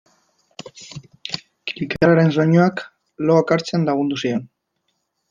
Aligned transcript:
Kilkerraren 1.71 2.33
soinuak 2.37 2.81
loak 3.29 3.55
hartzen 3.57 3.87
lagundu 3.91 4.19
zion. 4.23 4.43